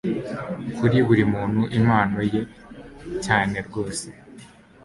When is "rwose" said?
3.67-4.07